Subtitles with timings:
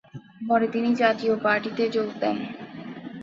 [0.41, 2.37] পরে তিনি জাতীয় পার্টিতে যোগ দেন।